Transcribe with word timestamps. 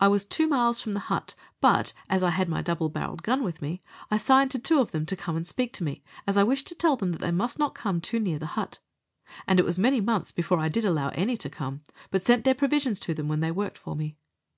I 0.00 0.08
was 0.08 0.24
two 0.24 0.46
miles 0.46 0.80
from 0.80 0.94
the 0.94 0.98
hut, 1.12 1.34
but, 1.60 1.92
as 2.08 2.22
I 2.22 2.30
had 2.30 2.48
my 2.48 2.62
double 2.62 2.88
barrelled 2.88 3.22
gun 3.22 3.44
with 3.44 3.60
me, 3.60 3.82
I 4.10 4.16
signed 4.16 4.50
to 4.52 4.58
two 4.58 4.80
of 4.80 4.92
them 4.92 5.04
to 5.04 5.14
come 5.14 5.36
and 5.36 5.46
speak 5.46 5.74
to 5.74 5.84
me, 5.84 6.02
as 6.26 6.38
I 6.38 6.42
wished 6.42 6.68
to 6.68 6.74
tell 6.74 6.96
them 6.96 7.12
they 7.12 7.30
must 7.30 7.58
not 7.58 7.74
come 7.74 8.00
too 8.00 8.18
near 8.18 8.38
the 8.38 8.46
hut; 8.56 8.78
and 9.46 9.60
it 9.60 9.66
was 9.66 9.78
many 9.78 10.00
mouths 10.00 10.32
before 10.32 10.58
I 10.58 10.70
did 10.70 10.86
allow 10.86 11.10
any 11.10 11.36
to 11.36 11.50
come, 11.50 11.82
but 12.10 12.22
sent 12.22 12.44
their 12.44 12.54
provisions 12.54 12.98
to 13.00 13.12
them 13.12 13.28
when 13.28 13.40
they 13.40 13.50
worked 13.50 13.76
for 13.76 13.94
me. 13.94 14.16